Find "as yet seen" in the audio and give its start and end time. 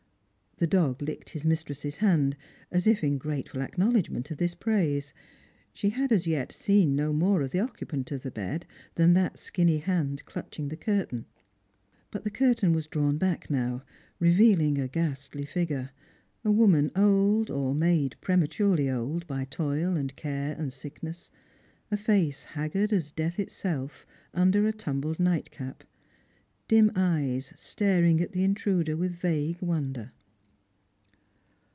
6.11-6.95